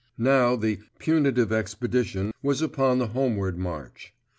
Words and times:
Now 0.17 0.55
that 0.55 0.65
the—— 0.65 0.79
Punitive 0.97 1.51
Expedition 1.51 2.31
was 2.41 2.59
upon 2.63 2.97
the 2.97 3.09
homeward 3.09 3.59
march. 3.59 4.15